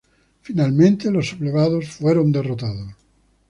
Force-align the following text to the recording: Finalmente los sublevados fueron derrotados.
Finalmente 0.41 1.11
los 1.11 1.27
sublevados 1.27 1.89
fueron 1.89 2.31
derrotados. 2.31 2.95